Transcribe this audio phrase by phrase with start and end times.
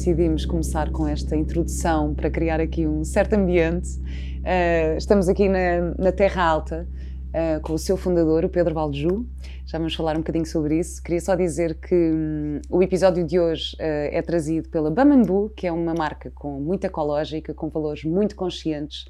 [0.00, 3.98] Decidimos começar com esta introdução para criar aqui um certo ambiente.
[3.98, 6.88] Uh, estamos aqui na, na Terra Alta
[7.34, 9.26] uh, com o seu fundador, o Pedro Valdeju.
[9.66, 11.02] Já vamos falar um bocadinho sobre isso.
[11.02, 15.66] Queria só dizer que um, o episódio de hoje uh, é trazido pela Bamambu, que
[15.66, 19.04] é uma marca com muito ecológica, com valores muito conscientes.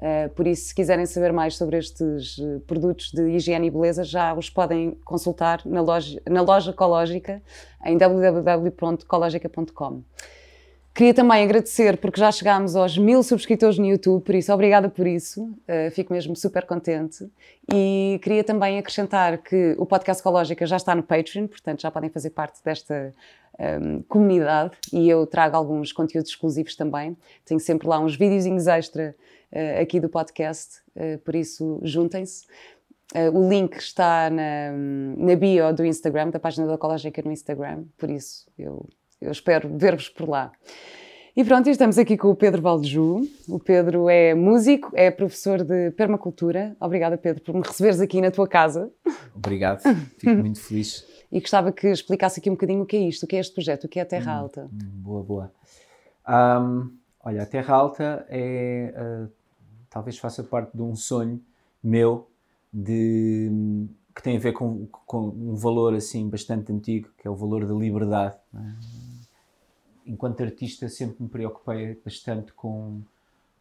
[0.00, 4.32] Uh, por isso, se quiserem saber mais sobre estes produtos de higiene e beleza, já
[4.32, 7.42] os podem consultar na loja, na loja ecológica
[7.84, 10.02] em www.ecologica.com.
[10.92, 15.06] Queria também agradecer porque já chegámos aos mil subscritores no YouTube, por isso, obrigada por
[15.06, 17.30] isso, uh, fico mesmo super contente.
[17.72, 22.10] E queria também acrescentar que o podcast Ecológica já está no Patreon, portanto já podem
[22.10, 23.14] fazer parte desta
[23.60, 27.16] um, comunidade e eu trago alguns conteúdos exclusivos também.
[27.44, 29.14] Tenho sempre lá uns videozinhos extra
[29.52, 32.46] uh, aqui do podcast, uh, por isso juntem-se.
[33.14, 34.72] Uh, o link está na,
[35.16, 38.88] na, bio do Instagram, da página da Ecológica no Instagram, por isso eu,
[39.20, 40.52] eu espero ver-vos por lá.
[41.36, 43.22] E pronto, estamos aqui com o Pedro Valdeju.
[43.48, 46.76] O Pedro é músico, é professor de permacultura.
[46.80, 48.90] Obrigada, Pedro, por me receberes aqui na tua casa.
[49.34, 49.80] Obrigado,
[50.18, 51.06] fico muito feliz.
[51.30, 53.54] E gostava que explicasse aqui um bocadinho o que é isto, o que é este
[53.54, 54.68] projeto, o que é a Terra hum, Alta.
[54.72, 55.52] Boa, boa.
[56.28, 59.30] Um, olha, a Terra Alta é, uh,
[59.88, 61.40] talvez faça parte de um sonho
[61.82, 62.28] meu
[62.72, 63.50] de,
[64.14, 67.64] que tem a ver com, com um valor assim bastante antigo, que é o valor
[67.64, 68.36] da liberdade.
[70.06, 73.00] Enquanto artista sempre me preocupei bastante com,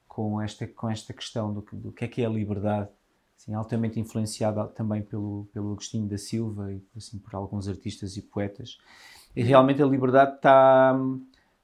[0.08, 2.90] com, esta, com esta questão do, do que é que é a liberdade,
[3.38, 8.22] assim, altamente influenciada também pelo, pelo Agostinho da Silva e assim, por alguns artistas e
[8.22, 8.78] poetas.
[9.36, 10.96] E realmente a liberdade está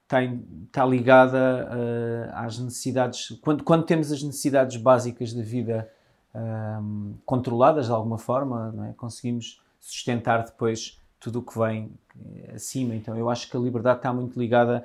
[0.06, 3.30] está, ligada uh, às necessidades.
[3.40, 5.90] Quando, quando temos as necessidades básicas da vida
[6.34, 8.92] um, controladas de alguma forma, é?
[8.92, 11.92] conseguimos sustentar depois tudo o que vem
[12.34, 12.94] eh, acima.
[12.94, 14.84] Então eu acho que a liberdade está muito ligada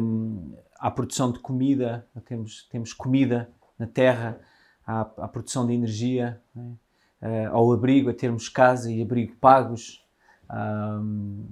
[0.00, 4.40] um, à produção de comida, temos, temos comida na terra,
[4.86, 6.60] à, à produção de energia, é?
[6.60, 10.04] uh, ao abrigo, a termos casa e abrigo pagos.
[10.50, 11.46] Um,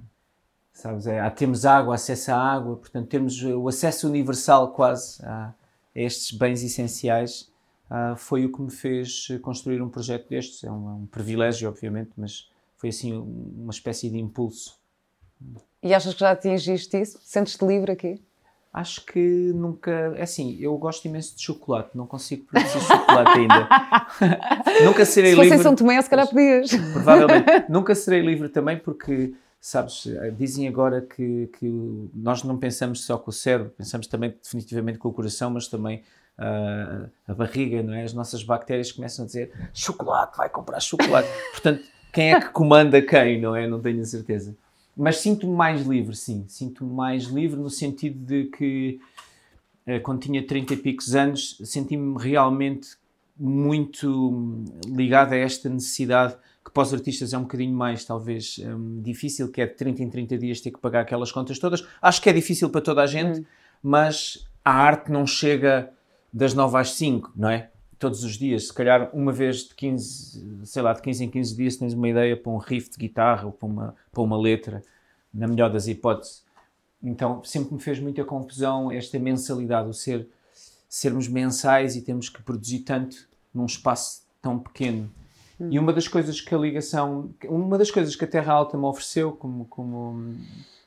[0.71, 5.53] sabes, é, temos água, acesso à água, portanto temos o acesso universal quase a, a
[5.93, 7.51] estes bens essenciais
[7.89, 10.63] uh, foi o que me fez construir um projeto destes.
[10.63, 12.49] É um, é um, privilégio, obviamente, mas
[12.85, 14.77] foi assim uma espécie de impulso.
[15.81, 17.19] E achas que já atingiste isso?
[17.23, 18.21] Sentes-te livre aqui?
[18.71, 19.91] Acho que nunca.
[20.15, 23.67] É assim, eu gosto imenso de chocolate, não consigo produzir chocolate ainda.
[24.85, 25.45] nunca serei livre.
[25.45, 26.71] Se fosse em São Tomé, se calhar podias.
[26.93, 27.71] Provavelmente.
[27.71, 30.07] nunca serei livre também porque sabes,
[30.37, 35.07] dizem agora que, que nós não pensamos só com o cérebro, pensamos também definitivamente com
[35.07, 36.03] o coração, mas também
[36.37, 38.03] uh, a barriga, não é?
[38.03, 41.27] As nossas bactérias começam a dizer chocolate, vai comprar chocolate.
[41.51, 43.67] Portanto, quem é que comanda quem, não é?
[43.67, 44.55] Não tenho a certeza.
[44.95, 46.45] Mas sinto-me mais livre, sim.
[46.47, 49.01] Sinto-me mais livre no sentido de que,
[49.85, 52.95] uh, quando tinha 30 e picos anos, senti-me realmente
[53.37, 59.01] muito ligado a esta necessidade que para os artistas é um bocadinho mais, talvez, um,
[59.01, 61.85] difícil, que é de 30 em 30 dias ter que pagar aquelas contas todas.
[62.01, 63.45] Acho que é difícil para toda a gente, hum.
[63.83, 65.91] mas a arte não chega
[66.31, 67.69] das 9 às 5, não é?
[67.97, 71.55] Todos os dias, se calhar uma vez de 15, sei lá, de 15 em 15
[71.55, 74.83] dias tens uma ideia para um riff de guitarra ou para uma, para uma letra,
[75.33, 76.43] na melhor das hipóteses.
[77.01, 80.27] Então sempre me fez muita confusão esta mensalidade, o ser,
[80.89, 85.09] sermos mensais e temos que produzir tanto num espaço tão pequeno.
[85.59, 85.69] Hum.
[85.71, 88.85] E uma das coisas que a ligação, uma das coisas que a Terra Alta me
[88.85, 90.35] ofereceu como, como,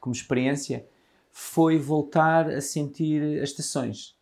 [0.00, 0.84] como experiência
[1.32, 4.16] foi voltar a sentir as estações.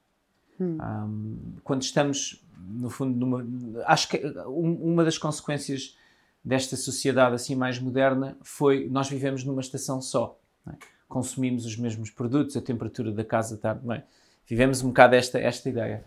[0.61, 0.79] Hum.
[0.81, 3.47] Um, quando estamos, no fundo, numa,
[3.87, 5.97] acho que uma das consequências
[6.45, 10.39] desta sociedade assim mais moderna foi nós vivemos numa estação só.
[10.69, 10.73] É?
[11.09, 14.03] Consumimos os mesmos produtos, a temperatura da casa está bem.
[14.47, 16.05] Vivemos um bocado esta, esta ideia.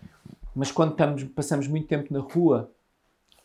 [0.56, 2.72] Mas quando estamos, passamos muito tempo na rua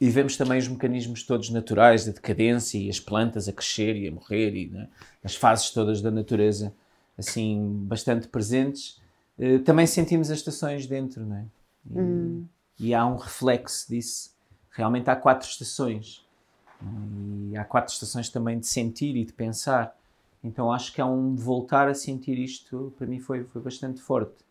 [0.00, 4.08] e vemos também os mecanismos todos naturais da decadência e as plantas a crescer e
[4.08, 4.88] a morrer e né,
[5.22, 6.74] as fases todas da natureza
[7.16, 9.00] assim bastante presentes,
[9.38, 11.44] eh, também sentimos as estações dentro, não é?
[11.90, 12.44] E, hum.
[12.79, 14.35] E, há um reflexo disso.
[14.71, 16.25] Realmente há quatro estações.
[17.50, 19.97] E há quatro estações também de sentir e de pensar.
[20.43, 24.44] Então acho que há um voltar a sentir isto, para mim foi, foi bastante forte.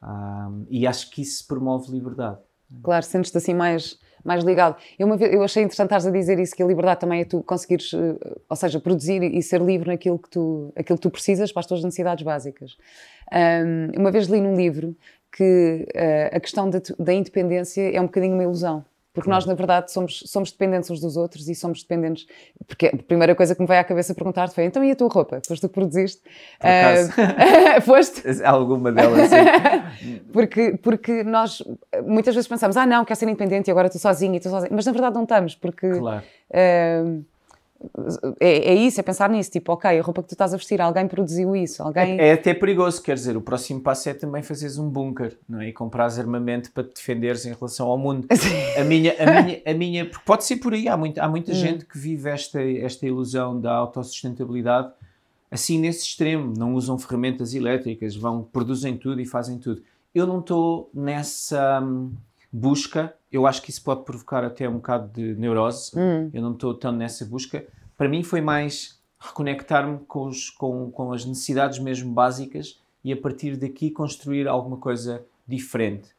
[0.00, 2.38] Um, e acho que isso promove liberdade.
[2.82, 4.76] Claro, sentes-te assim mais, mais ligado.
[4.98, 7.24] Eu, uma vez, eu achei interessante estares a dizer isso, que a liberdade também é
[7.24, 11.10] tu conseguires, eh, ou seja, produzir e ser livre naquilo que tu, aquilo que tu
[11.10, 12.76] precisas para as tuas necessidades básicas.
[13.32, 14.96] Um, uma vez li num livro
[15.36, 18.84] que uh, a questão da, da independência é um bocadinho uma ilusão.
[19.12, 22.26] Porque nós, na verdade, somos, somos dependentes uns dos outros e somos dependentes.
[22.66, 25.08] Porque a primeira coisa que me veio à cabeça perguntar foi: então e a tua
[25.08, 25.40] roupa?
[25.46, 26.20] Foste tu que produziste?
[26.58, 27.12] Por acaso.
[27.12, 28.42] Uh, foste?
[28.44, 30.20] Alguma delas, sim.
[30.32, 31.62] porque, porque nós
[32.04, 34.72] muitas vezes pensamos: ah, não, quero ser independente e agora estou sozinha e estou sozinha.
[34.74, 35.90] Mas na verdade não estamos, porque.
[35.90, 36.24] Claro.
[36.50, 37.24] Uh,
[38.40, 40.80] é, é, isso, é pensar nisso, tipo, ok, a roupa que tu estás a vestir,
[40.80, 42.18] alguém produziu isso, alguém...
[42.18, 45.60] É, é até perigoso, quer dizer, o próximo passo é também fazeres um bunker, não
[45.60, 45.68] é?
[45.68, 48.26] E comprares armamento para te defenderes em relação ao mundo.
[48.78, 51.52] a minha, a minha, a minha, porque pode ser por aí, há, muito, há muita
[51.52, 51.54] hum.
[51.54, 54.92] gente que vive esta, esta ilusão da autossustentabilidade
[55.54, 59.82] assim nesse extremo, não usam ferramentas elétricas, vão, produzem tudo e fazem tudo.
[60.12, 62.12] Eu não estou nessa hum,
[62.54, 66.30] busca, eu acho que isso pode provocar até um bocado de neurose, hum.
[66.32, 67.66] eu não estou tão nessa busca.
[67.98, 73.56] Para mim foi mais reconectar-me com, com, com as necessidades mesmo básicas e a partir
[73.56, 76.10] daqui construir alguma coisa diferente.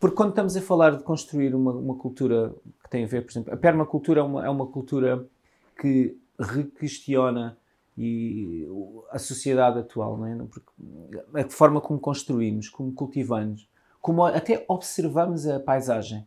[0.00, 3.30] Porque quando estamos a falar de construir uma, uma cultura que tem a ver, por
[3.30, 5.26] exemplo, a permacultura é uma, é uma cultura
[5.78, 7.56] que requestiona
[7.98, 8.66] e
[9.10, 10.36] a sociedade atual, não é?
[10.46, 13.68] Porque a forma como construímos, como cultivamos,
[14.02, 16.26] como até observamos a paisagem.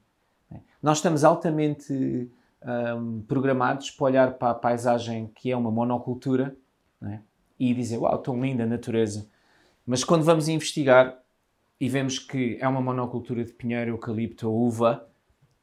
[0.82, 2.32] Nós estamos altamente
[2.64, 6.56] um, programados para olhar para a paisagem que é uma monocultura
[7.04, 7.20] é?
[7.60, 9.28] e dizer, uau, tão linda a natureza.
[9.86, 11.20] Mas quando vamos investigar
[11.80, 15.06] e vemos que é uma monocultura de pinheiro, eucalipto ou uva,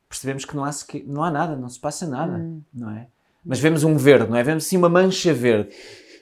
[0.09, 0.71] percebemos que não há,
[1.07, 2.63] não há nada, não se passa nada, hum.
[2.75, 3.09] não é?
[3.45, 4.43] Mas vemos um verde, não é?
[4.43, 5.75] Vemos sim uma mancha verde.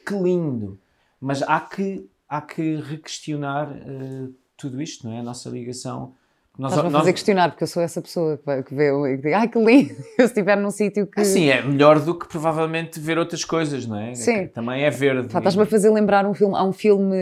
[0.06, 0.80] Que lindo!
[1.20, 5.20] Mas há que, há que requestionar uh, tudo isto, não é?
[5.20, 6.12] A nossa ligação.
[6.58, 9.32] Nós, Estás-me a fazer questionar, porque eu sou essa pessoa que, vê e que diz,
[9.32, 11.24] ai que lindo, eu estiver num sítio que...
[11.24, 14.14] Sim, é melhor do que provavelmente ver outras coisas, não é?
[14.14, 14.48] Sim.
[14.48, 15.26] Também é verde.
[15.26, 17.16] Estás-me a fazer lembrar um filme, há um filme,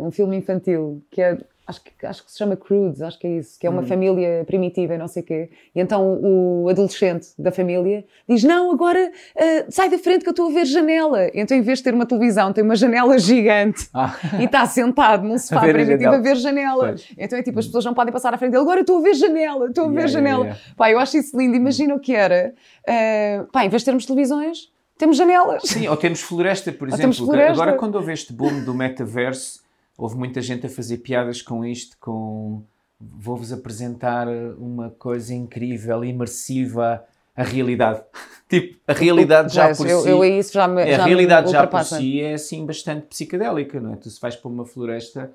[0.00, 3.38] um filme infantil, que é acho que, acho que se chama Crudes, acho que é
[3.38, 3.86] isso, que é uma hum.
[3.86, 5.50] família primitiva e não sei o quê.
[5.74, 10.32] E então o adolescente da família diz: Não, agora uh, sai da frente que eu
[10.32, 11.30] estou a ver janela.
[11.34, 14.14] Então, em vez de ter uma televisão, tem uma janela gigante ah.
[14.38, 16.88] e está sentado num sofá a primitivo a, ver janela.
[16.88, 17.08] Pois.
[17.16, 19.02] Então é tipo: as pessoas não podem passar à frente dele, agora eu estou a
[19.02, 20.44] ver janela, estou a ver yeah, janela.
[20.44, 20.76] Yeah, yeah.
[20.76, 21.56] Pá, eu acho isso lindo.
[21.56, 22.54] Imagina o que era.
[22.86, 25.62] Uh, pá, em vez de termos televisões, temos janelas.
[25.64, 27.14] Sim, ou temos floresta, por exemplo.
[27.14, 27.52] Floresta.
[27.52, 29.63] Agora, quando houve este boom do metaverso
[29.96, 32.62] houve muita gente a fazer piadas com isto, com
[33.00, 37.04] vou-vos apresentar uma coisa incrível, imersiva,
[37.36, 38.02] a realidade.
[38.48, 40.08] tipo, a realidade já por eu, si...
[40.08, 43.92] Eu, isso já me, a já realidade já por si é assim bastante psicadélica, não
[43.92, 43.96] é?
[43.96, 45.32] Tu se vais para uma floresta,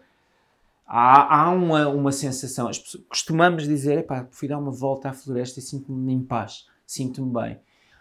[0.87, 2.67] há, há uma, uma sensação...
[2.67, 7.31] Pessoas, costumamos dizer, epá, fui dar uma volta à floresta e sinto-me em paz, sinto-me
[7.31, 7.59] bem.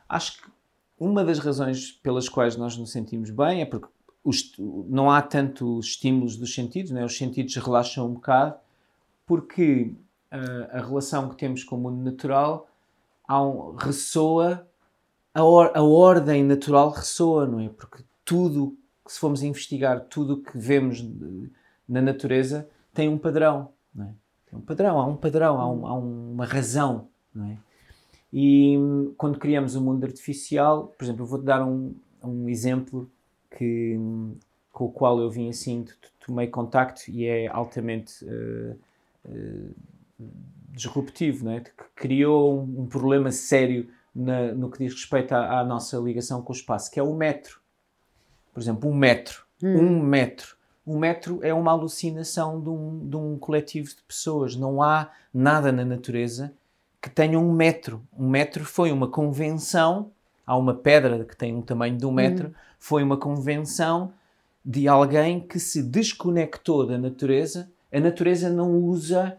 [0.09, 0.49] Acho que
[0.99, 3.89] uma das razões pelas quais nós nos sentimos bem é porque
[4.25, 4.53] os,
[4.89, 7.05] não há tanto estímulos dos sentidos, né?
[7.05, 8.57] os sentidos relaxam um bocado,
[9.27, 9.95] porque
[10.33, 12.69] uh, a relação que temos com o mundo natural
[13.31, 14.67] um, ressoa,
[15.35, 17.69] a, or, a ordem natural ressoa, não é?
[17.69, 18.77] Porque tudo,
[19.07, 21.05] se formos investigar, tudo que vemos
[21.89, 24.15] na natureza tem um padrão, não é?
[24.47, 27.59] Tem um padrão, há um padrão, há, um, há uma razão, não é?
[28.33, 28.77] E
[29.17, 33.11] quando criamos o um mundo artificial, por exemplo, eu vou-te dar um, um exemplo
[33.59, 33.99] que,
[34.73, 35.85] com o qual eu vim assim,
[36.25, 38.79] tomei contacto e é altamente uh,
[39.25, 39.75] uh,
[40.71, 41.61] disruptivo, não é?
[41.61, 46.41] que criou um, um problema sério na, no que diz respeito à, à, nossa ligação
[46.41, 47.61] com o espaço, que é o metro.
[48.55, 49.43] Por exemplo, um metro.
[49.61, 49.77] Hum.
[49.77, 50.57] Um metro.
[50.87, 54.55] Um metro é uma alucinação de um, de um coletivo de pessoas.
[54.55, 56.55] Não há nada na natureza
[57.03, 58.03] que tenha um metro.
[58.17, 60.13] Um metro foi uma convenção
[60.49, 62.55] há uma pedra que tem um tamanho de um metro, uhum.
[62.79, 64.11] foi uma convenção
[64.65, 67.71] de alguém que se desconectou da natureza.
[67.93, 69.37] A natureza não usa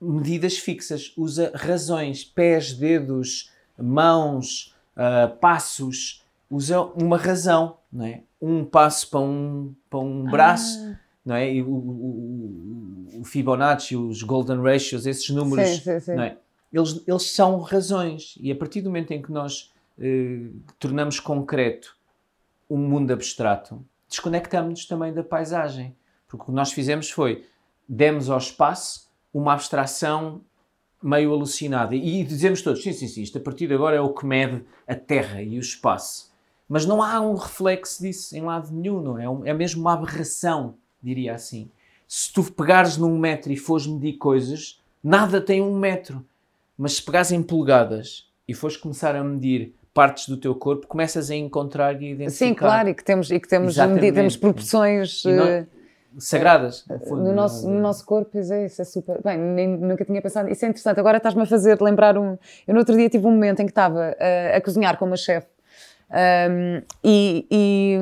[0.00, 8.20] medidas fixas, usa razões, pés, dedos, mãos, uh, passos, usa uma razão, não é?
[8.40, 10.98] Um passo para um, para um braço, ah.
[11.26, 11.52] não é?
[11.52, 16.14] E o, o, o, Fibonacci, os Golden Ratios, esses números, sim, sim, sim.
[16.14, 16.36] Não é?
[16.72, 18.36] eles, eles são razões.
[18.40, 21.96] E a partir do momento em que nós eh, tornamos concreto
[22.68, 25.94] um mundo abstrato, desconectamos-nos também da paisagem.
[26.26, 27.44] Porque o que nós fizemos foi,
[27.86, 30.40] demos ao espaço uma abstração
[31.02, 31.94] meio alucinada.
[31.94, 34.64] E dizemos todos, sim, sim, sim, isto a partir de agora é o que mede
[34.86, 36.32] a Terra e o espaço.
[36.68, 39.50] Mas não há um reflexo disso em lado nenhum, não é?
[39.50, 41.70] É mesmo uma aberração, diria assim.
[42.08, 46.24] Se tu pegares num metro e fores medir coisas, nada tem um metro.
[46.78, 51.30] Mas se pegares em polegadas e fores começar a medir partes do teu corpo, começas
[51.30, 52.46] a encontrar e identificar.
[52.46, 55.22] Sim, claro, e que temos, e que temos, medida, temos proporções...
[55.24, 55.66] Não, uh,
[56.18, 56.84] sagradas.
[57.06, 59.22] No, no nosso, no nosso corpo, é, isso é super.
[59.22, 60.50] Bem, nem, nunca tinha pensado.
[60.50, 61.00] Isso é interessante.
[61.00, 62.36] Agora estás-me a fazer lembrar um.
[62.68, 65.16] Eu no outro dia tive um momento em que estava uh, a cozinhar com uma
[65.16, 65.48] chefe
[66.12, 67.98] um, e, e,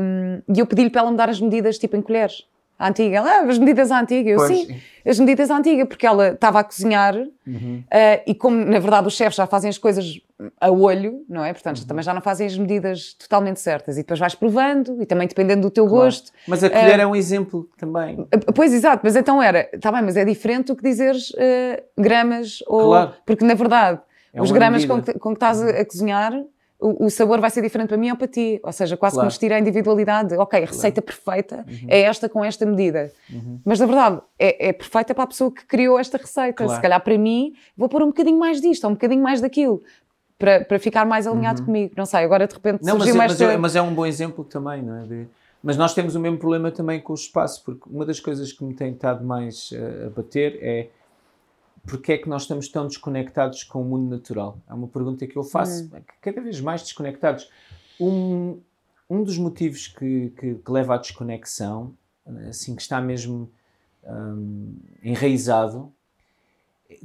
[0.52, 2.44] e, eu pedi-lhe para ela me dar as medidas tipo em colheres
[2.88, 3.18] antiga.
[3.18, 4.30] Ela, ah, as medidas à antiga.
[4.30, 4.48] Eu, pois.
[4.48, 7.82] sim, as medidas à antiga, porque ela estava a cozinhar uhum.
[7.86, 10.20] uh, e como, na verdade, os chefes já fazem as coisas
[10.60, 11.52] a olho, não é?
[11.52, 11.86] Portanto, uhum.
[11.86, 13.96] também já não fazem as medidas totalmente certas.
[13.96, 16.04] E depois vais provando e também dependendo do teu claro.
[16.04, 16.32] gosto.
[16.46, 18.20] Mas a colher uh, é um exemplo também.
[18.20, 19.00] Uh, pois, exato.
[19.04, 21.32] Mas então era, está bem, mas é diferente do que dizeres
[21.98, 22.88] gramas ou...
[22.88, 23.12] Claro.
[23.24, 24.00] Porque, na verdade,
[24.32, 26.32] é os gramas com que, com que estás a, a cozinhar
[26.80, 28.58] o, sabor vai ser diferente para mim ou para ti.
[28.62, 29.28] Ou seja, quase claro.
[29.28, 30.34] que nos tira a individualidade.
[30.34, 31.22] Ok, a receita claro.
[31.22, 31.86] perfeita uhum.
[31.88, 33.12] é esta com esta medida.
[33.30, 33.60] Uhum.
[33.64, 36.54] Mas na verdade é, é, perfeita para a pessoa que criou esta receita.
[36.54, 36.74] Claro.
[36.74, 39.82] Se calhar para mim vou pôr um bocadinho mais disto ou um bocadinho mais daquilo.
[40.38, 41.66] Para, para ficar mais alinhado uhum.
[41.66, 41.92] comigo.
[41.94, 43.32] Não sei, agora de repente não, surgiu mas, é, mais...
[43.32, 45.02] Mas é, mas é um bom exemplo também, não é?
[45.02, 45.26] De...
[45.62, 48.64] Mas nós temos o mesmo problema também com o espaço, porque uma das coisas que
[48.64, 50.88] me tem estado mais uh, a bater é
[51.86, 54.58] porque é que nós estamos tão desconectados com o mundo natural?
[54.68, 56.02] É uma pergunta que eu faço, hum.
[56.20, 57.48] cada vez mais desconectados.
[58.00, 58.60] Um,
[59.08, 61.94] um dos motivos que, que, que, leva à desconexão,
[62.48, 63.50] assim, que está mesmo
[64.04, 65.92] um, enraizado,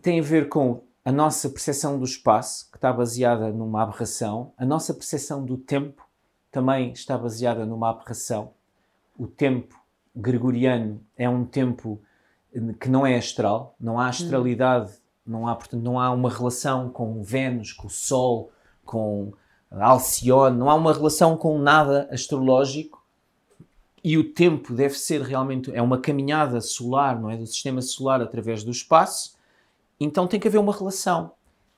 [0.02, 4.66] tem a ver com a nossa percepção do espaço, que está baseada numa aberração, a
[4.66, 6.08] nossa percepção do tempo
[6.52, 8.52] também está baseada numa aberração.
[9.18, 9.80] O tempo
[10.16, 12.02] gregoriano é um tempo
[12.80, 14.94] que não é astral, não há astralidade,
[15.26, 18.52] não há, portanto, não há uma relação com Vênus, com o Sol,
[18.86, 19.34] com
[19.72, 23.04] Alcione, não há uma relação com nada astrológico
[24.04, 28.22] e o tempo deve ser realmente é uma caminhada solar, não é, do sistema solar
[28.22, 29.36] através do espaço.
[30.00, 31.32] Então tem que haver uma relação.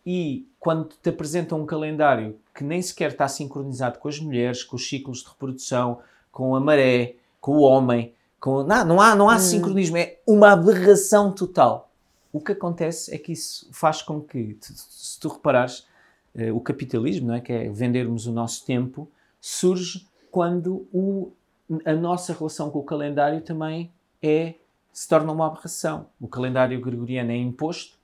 [0.05, 4.75] E quando te apresentam um calendário que nem sequer está sincronizado com as mulheres, com
[4.75, 9.29] os ciclos de reprodução, com a maré, com o homem, com, não, não há, não
[9.29, 9.39] há hum.
[9.39, 11.89] sincronismo, é uma aberração total.
[12.31, 15.87] O que acontece é que isso faz com que, se tu reparares,
[16.35, 17.41] eh, o capitalismo, não é?
[17.41, 19.09] que é vendermos o nosso tempo,
[19.41, 21.31] surge quando o,
[21.83, 23.91] a nossa relação com o calendário também
[24.21, 24.53] é,
[24.93, 26.07] se torna uma aberração.
[26.19, 27.97] O calendário gregoriano é imposto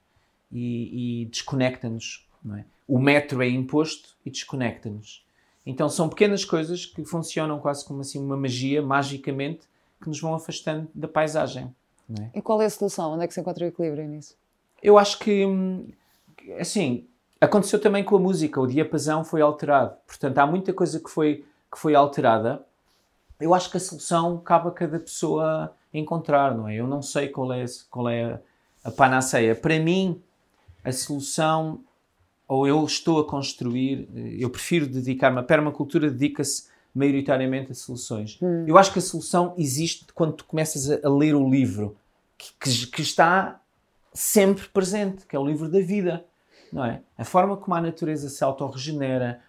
[0.52, 2.28] e, e desconecta-nos.
[2.58, 2.64] É?
[2.88, 5.24] O metro é imposto e desconecta-nos.
[5.66, 9.62] Então são pequenas coisas que funcionam quase como assim uma magia, magicamente,
[10.04, 11.74] que nos vão afastando da paisagem.
[12.20, 12.38] É?
[12.38, 13.14] E qual é a solução?
[13.14, 14.36] Onde é que se encontra o equilíbrio nisso?
[14.82, 15.88] Eu acho que, hum,
[16.60, 17.08] assim,
[17.40, 19.96] aconteceu também com a música, o diapasão foi alterado.
[20.06, 22.66] Portanto, há muita coisa que foi, que foi alterada.
[23.40, 26.76] Eu acho que a solução cabe a cada pessoa encontrar, não é?
[26.76, 28.40] Eu não sei qual é, qual é
[28.84, 29.56] a panaceia.
[29.56, 30.22] Para mim,
[30.84, 31.80] a solução,
[32.48, 38.38] ou eu estou a construir, eu prefiro dedicar-me, a permacultura dedica-se maioritariamente a soluções.
[38.42, 38.66] Hum.
[38.68, 41.98] Eu acho que a solução existe quando tu começas a, a ler o livro
[42.38, 43.60] que, que, que, está
[44.14, 46.26] sempre presente, que é o livro da vida,
[46.72, 47.02] não é?
[47.18, 49.42] A forma como a natureza se autorregenera,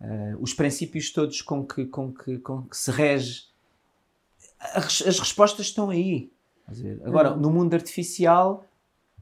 [0.00, 3.44] uh, os princípios todos com que, com que, com que se rege,
[4.58, 6.30] as, as respostas estão aí.
[7.04, 7.36] Agora, hum.
[7.36, 8.64] no mundo artificial,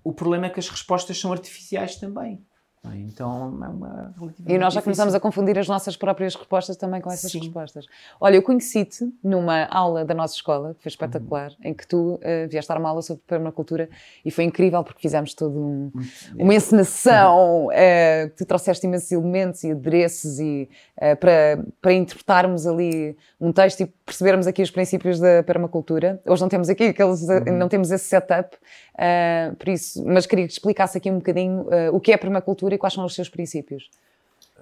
[0.03, 2.45] o problema é que as respostas são artificiais também.
[2.93, 4.15] Então é uma
[4.47, 7.39] E nós já começamos a confundir as nossas próprias respostas também com essas Sim.
[7.39, 7.87] respostas.
[8.21, 11.71] Olha, eu conheci-te numa aula da nossa escola, que foi espetacular, uhum.
[11.71, 13.89] em que tu uh, vieste dar uma aula sobre permacultura
[14.25, 15.91] e foi incrível porque fizemos toda um,
[16.39, 23.17] uma encenação, uh, tu trouxeste imensos elementos e adereços e, uh, para, para interpretarmos ali
[23.41, 26.21] um texto e percebermos aqui os princípios da permacultura.
[26.27, 27.57] Hoje não temos aqui aqueles, uhum.
[27.57, 28.57] não temos esse setup,
[29.59, 32.95] por isso, mas queria que explicasse aqui um bocadinho o que é permacultura e quais
[32.95, 33.91] são os seus princípios?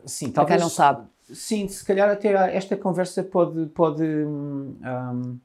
[0.07, 1.07] Sim, Para talvez, quem não sabe.
[1.33, 5.39] Sim, se calhar até esta conversa pode, pode um,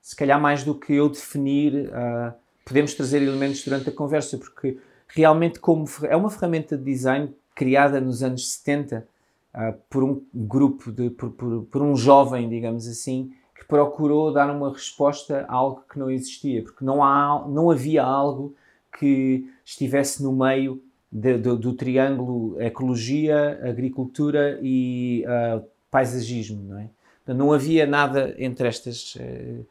[0.00, 2.32] se calhar mais do que eu definir, uh,
[2.64, 8.00] podemos trazer elementos durante a conversa, porque realmente como é uma ferramenta de design criada
[8.00, 9.04] nos anos 70 uh,
[9.52, 14.50] ah, por um grupo, de, por, por, por, um jovem, digamos assim, que procurou dar
[14.50, 18.56] uma resposta a algo que não existia, porque não, há, não havia algo
[18.98, 26.88] que estivesse no meio de, do, do, triângulo ecologia, agricultura e uh, paisagismo, não é?
[27.34, 29.66] não havia nada entre estas uh,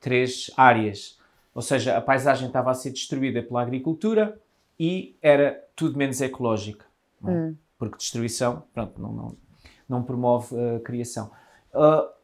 [0.00, 1.16] três áreas.
[1.54, 4.40] Ou seja, a paisagem estava a ser destruída pela agricultura
[4.78, 6.84] e era tudo menos ecológica.
[7.24, 7.30] É?
[7.30, 7.56] Hum.
[7.78, 9.36] Porque destruição, pronto, não, não,
[9.88, 11.30] não promove a criação.
[11.72, 12.19] uh,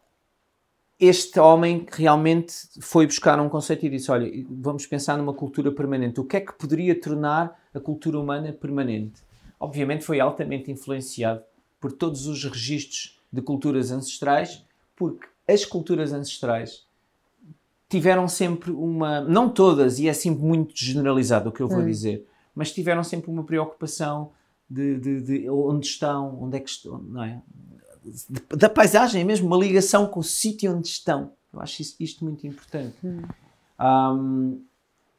[0.99, 6.21] este homem realmente foi buscar um conceito e disse: Olha, vamos pensar numa cultura permanente.
[6.21, 9.23] O que é que poderia tornar a cultura humana permanente?
[9.61, 11.43] Obviamente foi altamente influenciado
[11.81, 16.87] por todos os registros de culturas ancestrais, porque as culturas ancestrais
[17.89, 19.21] tiveram sempre uma.
[19.21, 21.87] Não todas, e é sempre muito generalizado o que eu vou hum.
[21.87, 24.33] dizer, mas tiveram sempre uma preocupação
[24.69, 27.43] de, de, de, onde estão, onde é que estão, não é?
[28.57, 31.33] Da paisagem mesmo, uma ligação com o sítio onde estão.
[31.53, 32.95] Eu acho isso, isto muito importante.
[33.05, 33.23] Hum.
[33.81, 34.61] Um,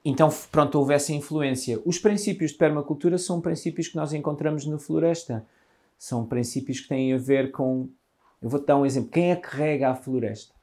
[0.03, 1.81] então, pronto, houve essa influência.
[1.85, 5.45] Os princípios de permacultura são princípios que nós encontramos na floresta.
[5.97, 7.89] São princípios que têm a ver com.
[8.41, 9.09] Eu vou-te dar um exemplo.
[9.09, 10.53] Quem é que rega a floresta?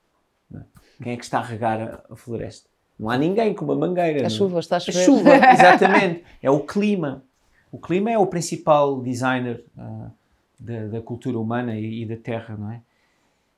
[0.54, 0.61] É?
[1.02, 2.71] Quem é que está a regar a floresta?
[2.99, 4.21] Não há ninguém com uma mangueira.
[4.21, 4.31] A não?
[4.31, 5.00] chuva, está a chover.
[5.00, 6.25] A chuva, exatamente.
[6.40, 7.25] É o clima.
[7.73, 10.11] O clima é o principal designer uh,
[10.58, 12.82] da, da, cultura humana e, e, da terra, não é?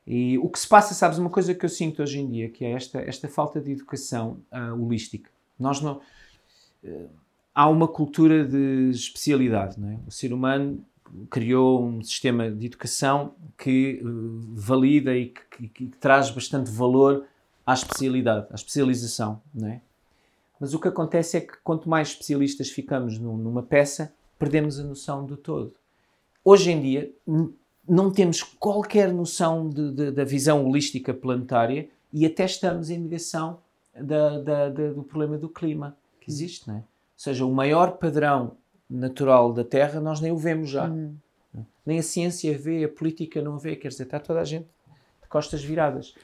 [0.06, 2.64] E o que se passa, sabes, uma coisa que eu sinto hoje em dia, que
[2.64, 5.30] é esta, esta falta de educação uh, holística.
[5.58, 6.00] Nós não...
[6.84, 7.08] Uh,
[7.52, 9.98] há uma cultura de especialidade, não é?
[10.06, 10.84] O ser humano
[11.30, 14.00] criou um sistema de educação que
[14.52, 17.24] valida e que, que, que traz bastante valor
[17.64, 19.80] à especialidade, à especialização, não é?
[20.60, 25.24] Mas o que acontece é que quanto mais especialistas ficamos numa peça, perdemos a noção
[25.24, 25.72] do todo.
[26.48, 27.12] Hoje em dia,
[27.88, 33.58] não temos qualquer noção de, de, da visão holística planetária e até estamos em negação
[33.92, 36.78] da, da, da, do problema do clima que existe, não é?
[36.78, 36.84] Ou
[37.16, 38.52] seja, o maior padrão
[38.88, 40.88] natural da Terra nós nem o vemos já.
[40.88, 41.16] Uhum.
[41.84, 44.68] Nem a ciência vê, a política não vê, quer dizer, está toda a gente
[45.20, 46.14] de costas viradas.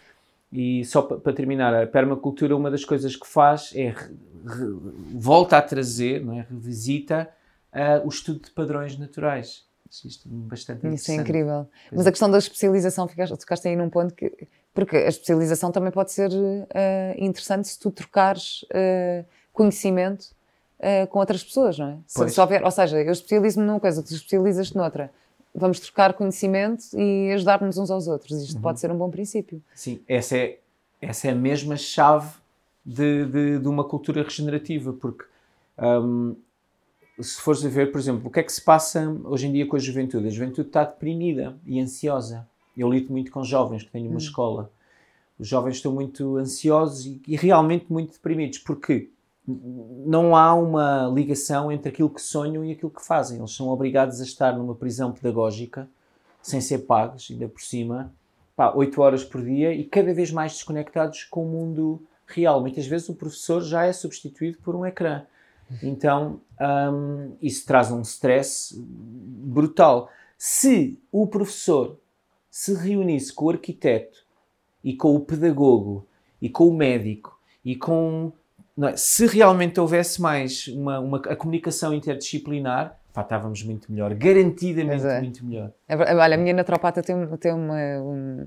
[0.53, 4.15] E só para terminar, a permacultura, uma das coisas que faz é re,
[4.47, 4.67] re,
[5.15, 6.47] volta a trazer, não é?
[6.49, 7.29] revisita
[7.73, 9.72] uh, o estudo de padrões naturais.
[10.05, 11.67] Isto é bastante Isso é incrível.
[11.91, 14.49] Mas a questão da especialização, ficaste, tocaste aí num ponto que.
[14.75, 16.65] Porque a especialização também pode ser uh,
[17.19, 20.27] interessante se tu trocares uh, conhecimento
[21.11, 21.99] com outras pessoas, não é?
[22.09, 25.13] Se, se houver, ou seja, eu especializo-me numa coisa, tu especializas-te noutra
[25.55, 28.43] vamos trocar conhecimento e ajudar-nos uns aos outros.
[28.43, 28.63] Isto uhum.
[28.63, 29.63] pode ser um bom princípio.
[29.75, 30.59] Sim, essa é,
[31.01, 32.35] essa é a mesma chave
[32.85, 35.25] de, de, de uma cultura regenerativa, porque
[35.79, 36.37] um,
[37.23, 39.67] se fores a ver, por exemplo, o que é que se passa hoje em dia
[39.67, 40.27] com a juventude?
[40.27, 42.49] A juventude está deprimida e ansiosa.
[42.77, 44.19] Eu lido muito com jovens que têm uma hum.
[44.19, 44.71] escola.
[45.39, 48.59] Os jovens estão muito ansiosos e, e realmente muito deprimidos.
[48.59, 49.11] Porquê?
[49.47, 53.39] não há uma ligação entre aquilo que sonham e aquilo que fazem.
[53.39, 55.89] Eles são obrigados a estar numa prisão pedagógica,
[56.41, 58.13] sem ser pagos, ainda por cima,
[58.55, 62.61] pá, 8 horas por dia e cada vez mais desconectados com o mundo real.
[62.61, 65.23] Muitas vezes o professor já é substituído por um ecrã.
[65.83, 70.11] Então, um, isso traz um stress brutal.
[70.37, 71.99] Se o professor
[72.51, 74.25] se reunisse com o arquiteto
[74.83, 76.07] e com o pedagogo
[76.41, 78.33] e com o médico e com
[78.81, 78.97] é?
[78.97, 85.21] se realmente houvesse mais uma, uma, a comunicação interdisciplinar, pá, estávamos muito melhor, garantidamente é.
[85.21, 85.71] muito melhor.
[85.87, 88.47] É, olha, a minha naturopata tem, tem uma, um,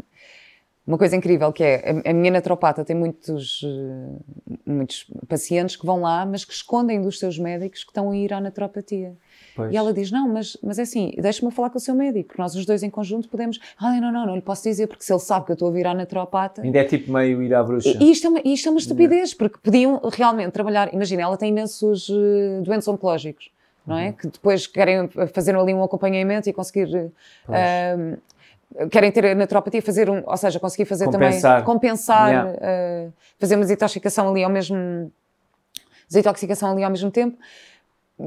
[0.88, 6.02] uma coisa incrível que é, a, minha naturopata tem muitos, eh, muitos pacientes que vão
[6.02, 9.16] lá, mas que escondem dos seus médicos que estão a ir à naturopatia.
[9.56, 9.74] Pois.
[9.74, 12.42] E ela diz: Não, mas, mas é assim, deixa-me falar com o seu médico, porque
[12.42, 13.60] nós os dois em conjunto podemos.
[13.80, 15.72] Ah, não, não, não lhe posso dizer, porque se ele sabe que eu estou a
[15.72, 16.62] virar naturopata.
[16.62, 17.98] Ainda é tipo meio ir à bruxa.
[18.00, 20.94] E isto é uma, isto é uma estupidez, porque podiam realmente trabalhar.
[20.94, 23.50] Imagina, ela tem imensos uh, doentes oncológicos,
[23.88, 24.08] não é?
[24.08, 24.14] Uhum.
[24.14, 27.12] Que depois querem fazer ali um acompanhamento e conseguir.
[27.50, 28.18] Uh,
[28.92, 31.52] querem ter a naturopatia, fazer um, ou seja, conseguir fazer compensar.
[31.52, 32.52] também compensar, yeah.
[32.52, 35.12] uh, fazer uma desintoxicação ali ao mesmo
[36.08, 37.38] desintoxicação ali ao mesmo tempo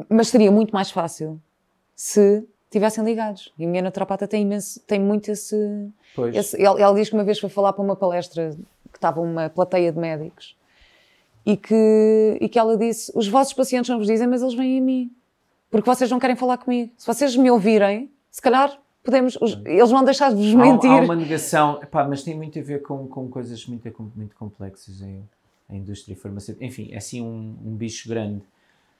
[0.08, 1.40] mas seria muito mais fácil
[1.94, 3.52] se tivessem ligados.
[3.58, 5.56] E a minha naturopata tem, imenso, tem muito esse.
[6.32, 8.50] esse ela, ela, diz que uma vez foi falar para uma palestra
[8.92, 10.56] que estava uma plateia de médicos
[11.44, 14.78] e que, e que ela disse: Os vossos pacientes não vos dizem, mas eles vêm
[14.78, 15.10] a mim.
[15.70, 16.92] Porque vocês não querem falar comigo.
[16.96, 19.38] Se vocês me ouvirem, se calhar podemos.
[19.40, 20.90] Os, eles vão deixar de vos mentir.
[20.90, 24.36] Há, há uma negação, epá, mas tem muito a ver com, com coisas muito, muito
[24.36, 25.22] complexas em,
[25.70, 26.64] indústria farmacêutica.
[26.64, 28.42] Enfim, é assim um, um bicho grande.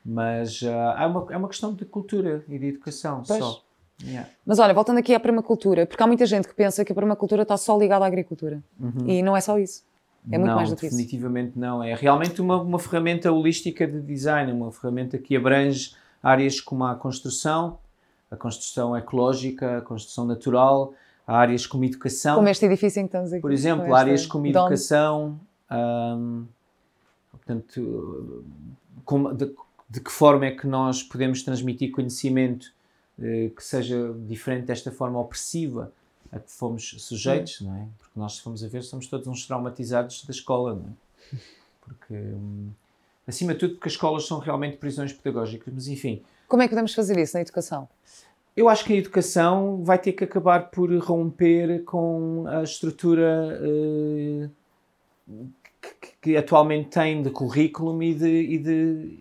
[0.04, 0.66] Mas uh,
[0.98, 3.38] é, uma, é uma questão de cultura e de educação pois.
[3.38, 3.62] só.
[4.02, 4.28] Yeah.
[4.46, 7.42] Mas olha, voltando aqui à permacultura, porque há muita gente que pensa que a permacultura
[7.42, 8.62] está só ligada à agricultura.
[8.78, 9.08] Uhum.
[9.08, 9.82] E não é só isso.
[10.30, 10.96] É muito não, mais do que isso.
[10.96, 11.82] definitivamente não.
[11.82, 16.94] É realmente uma, uma ferramenta holística de design, uma ferramenta que abrange áreas como a
[16.94, 17.78] construção,
[18.30, 20.92] a construção ecológica, a construção natural,
[21.26, 22.36] áreas como educação.
[22.36, 23.42] Como este edifício em que estamos aqui.
[23.42, 25.38] Por exemplo, áreas como educação,
[25.70, 26.46] hum,
[27.30, 28.44] portanto,
[29.04, 29.54] como, de,
[29.88, 32.72] de que forma é que nós podemos transmitir conhecimento
[33.20, 35.92] eh, que seja diferente desta forma opressiva
[36.30, 37.88] a que fomos sujeitos, não é?
[37.98, 41.38] Porque nós, se formos a ver, somos todos uns traumatizados da escola, não é?
[41.80, 42.70] Porque, hum,
[43.28, 46.22] acima de tudo, porque as escolas são realmente prisões pedagógicas, mas enfim.
[46.48, 47.86] Como é que podemos fazer isso na educação?
[48.56, 54.50] Eu acho que a educação vai ter que acabar por romper com a estrutura uh,
[56.00, 59.18] que, que, atualmente tem de currículo e de, e de,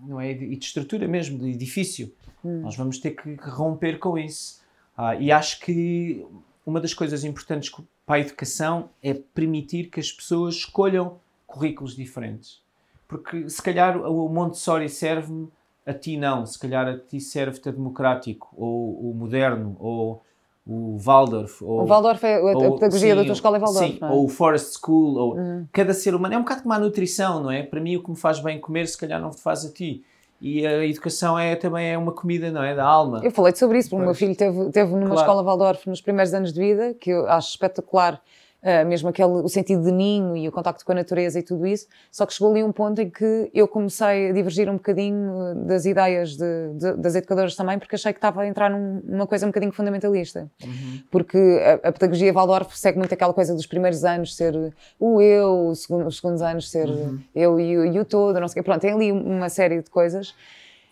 [0.00, 2.10] não é, e de estrutura mesmo, de edifício.
[2.42, 2.60] Hum.
[2.62, 4.60] Nós vamos ter que romper com isso.
[4.96, 6.24] Ah, e acho que
[6.64, 7.70] uma das coisas importantes
[8.06, 12.62] para a educação é permitir que as pessoas escolham currículos diferentes.
[13.10, 15.48] Porque se calhar o Montessori serve-me,
[15.84, 16.46] a ti não.
[16.46, 20.22] Se calhar a ti serve-te a democrático, ou o moderno, ou
[20.64, 21.60] o Waldorf.
[21.64, 23.90] Ou, o Waldorf é a, ou, pedagogia sim, da tua escola é Waldorf.
[23.90, 24.06] Sim, é?
[24.06, 25.16] ou o Forest School.
[25.16, 25.66] Ou, uhum.
[25.72, 27.64] Cada ser humano é um bocado como a nutrição, não é?
[27.64, 30.04] Para mim, o que me faz bem comer, se calhar não te faz a ti.
[30.40, 32.76] E a educação é também é uma comida, não é?
[32.76, 33.20] Da alma.
[33.24, 35.20] Eu falei sobre isso, porque o meu filho teve, teve numa claro.
[35.20, 38.22] escola Waldorf nos primeiros anos de vida, que eu acho espetacular
[38.62, 41.66] Uh, mesmo aquele, o sentido de ninho e o contacto com a natureza e tudo
[41.66, 45.54] isso, só que chegou ali um ponto em que eu comecei a divergir um bocadinho
[45.64, 49.26] das ideias de, de, das educadoras também, porque achei que estava a entrar num, numa
[49.26, 50.50] coisa um bocadinho fundamentalista.
[50.62, 51.02] Uhum.
[51.10, 54.54] Porque a, a, pedagogia Waldorf segue muito aquela coisa dos primeiros anos ser
[54.98, 57.18] o eu, os segundos, os segundos anos ser uhum.
[57.34, 58.62] eu e o, e o todo, não sei o quê.
[58.62, 60.34] Pronto, tem ali uma série de coisas.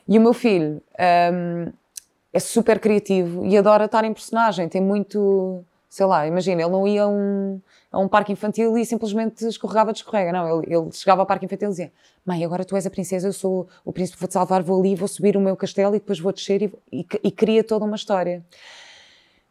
[0.08, 0.80] E o meu filho
[1.32, 1.70] um,
[2.32, 6.86] é super criativo e adora estar em personagem, tem muito sei lá, imagina, ele não
[6.86, 10.92] ia a um, a um parque infantil e simplesmente escorregava de escorrega, não, ele, ele
[10.92, 11.92] chegava ao parque infantil e dizia,
[12.24, 15.08] mãe, agora tu és a princesa, eu sou o príncipe, vou-te salvar, vou ali, vou
[15.08, 18.44] subir o meu castelo e depois vou descer e, e, e cria toda uma história.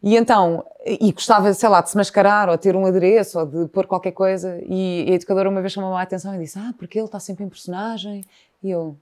[0.01, 3.67] E então, e gostava, sei lá, de se mascarar ou ter um adereço ou de
[3.69, 6.99] pôr qualquer coisa e a educadora uma vez chamou-me a atenção e disse, ah, porque
[6.99, 8.23] ele está sempre em personagem
[8.61, 8.95] e eu,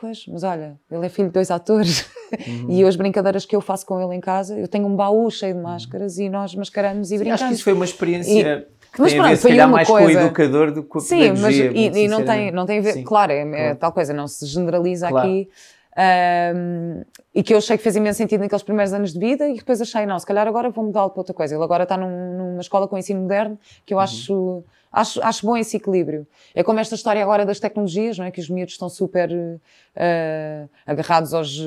[0.00, 2.06] Pois, mas olha, ele é filho de dois atores
[2.48, 2.66] uhum.
[2.70, 5.54] e as brincadeiras que eu faço com ele em casa, eu tenho um baú cheio
[5.54, 6.24] de máscaras uhum.
[6.24, 7.42] e nós mascaramos e Sim, brincamos.
[7.42, 9.68] Acho que isso foi uma experiência e, que mas tem pronto, a ver, se calhar,
[9.68, 10.06] mais coisa.
[10.06, 12.78] com o educador do que com a Sim, mas e, e não, tem, não tem
[12.78, 15.28] a ver, Sim, claro, é, é, tal coisa, não se generaliza claro.
[15.28, 15.48] aqui.
[15.96, 17.02] Um,
[17.34, 19.80] e que eu achei que fez imenso sentido naqueles primeiros anos de vida e depois
[19.80, 21.54] achei, não, se calhar agora vou mudá-lo para outra coisa.
[21.54, 24.04] Ele agora está num, numa escola com ensino moderno que eu uhum.
[24.04, 26.26] acho Acho, acho bom esse equilíbrio.
[26.52, 28.32] É como esta história agora das tecnologias, não é?
[28.32, 31.60] Que os miúdos estão super uh, agarrados aos,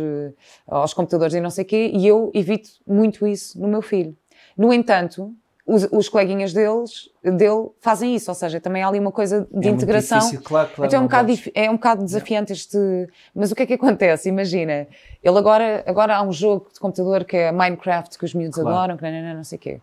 [0.68, 4.14] aos computadores e não sei o quê, e eu evito muito isso no meu filho.
[4.58, 5.34] No entanto,
[5.66, 9.68] os, os coleguinhas deles, dele fazem isso, ou seja, também há ali uma coisa de
[9.68, 10.20] é integração.
[10.20, 12.78] Difícil, claro, claro, então é um, bocado, é um bocado desafiante este.
[13.34, 14.28] Mas o que é que acontece?
[14.28, 14.88] Imagina,
[15.24, 18.76] ele agora, agora há um jogo de computador que é Minecraft, que os miúdos claro.
[18.76, 19.82] adoram, que não, não, não, não sei o quê.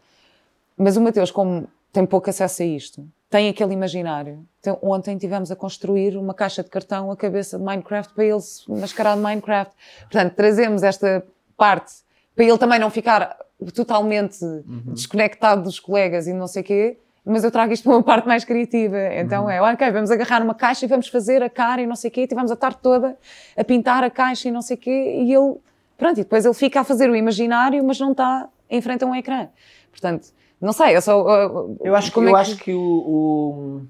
[0.77, 4.45] Mas o Mateus, como tem pouco acesso a isto, tem aquele imaginário.
[4.61, 8.41] Então, ontem tivemos a construir uma caixa de cartão, a cabeça de Minecraft, para ele
[8.41, 9.75] se mascarar de Minecraft.
[10.03, 11.25] Portanto, trazemos esta
[11.57, 11.93] parte
[12.35, 13.37] para ele também não ficar
[13.75, 14.95] totalmente uhum.
[14.95, 18.27] desconectado dos colegas e não sei o quê, mas eu trago isto para uma parte
[18.27, 18.97] mais criativa.
[19.15, 19.51] Então uhum.
[19.51, 22.13] é, ok, vamos agarrar uma caixa e vamos fazer a cara e não sei o
[22.13, 23.17] quê, tivemos a tarde toda
[23.57, 24.91] a pintar a caixa e não sei o quê,
[25.23, 25.57] e ele,
[25.97, 29.07] pronto, e depois ele fica a fazer o imaginário, mas não está em frente a
[29.07, 29.49] um ecrã.
[29.91, 30.29] Portanto,
[30.61, 31.23] não sei, eu só.
[31.23, 32.37] Uh, eu acho que, eu é que...
[32.37, 33.83] acho que o,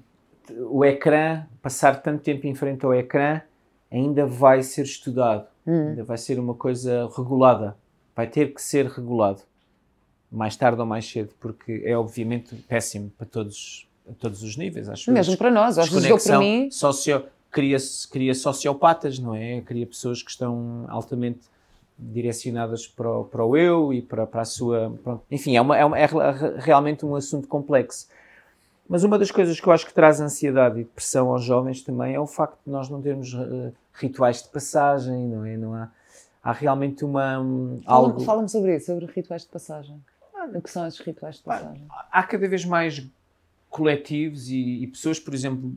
[0.49, 3.41] o, o ecrã, passar tanto tempo em frente ao ecrã,
[3.91, 5.89] ainda vai ser estudado, hum.
[5.89, 7.75] ainda vai ser uma coisa regulada.
[8.15, 9.41] Vai ter que ser regulado,
[10.31, 14.87] mais tarde ou mais cedo, porque é obviamente péssimo para todos, a todos os níveis,
[14.87, 16.69] acho Mesmo para nós, acho que para mim.
[16.71, 17.77] Socio, cria,
[18.09, 19.61] cria sociopatas, não é?
[19.61, 21.41] Cria pessoas que estão altamente
[21.99, 24.97] direcionadas para o, para o eu e para, para a sua.
[25.03, 25.23] Pronto.
[25.29, 26.05] Enfim, é, uma, é, uma, é
[26.57, 28.07] realmente um assunto complexo.
[28.89, 32.15] Mas uma das coisas que eu acho que traz ansiedade e depressão aos jovens também
[32.15, 35.55] é o facto de nós não termos uh, rituais de passagem, não é?
[35.55, 35.89] Não há,
[36.43, 37.39] há realmente uma.
[37.39, 38.19] Um, algo...
[38.21, 40.01] Fala-me sobre isso, sobre rituais de passagem.
[40.45, 41.83] O que são esses rituais de passagem?
[42.11, 43.05] Há cada vez mais
[43.69, 45.73] coletivos e, e pessoas, por exemplo,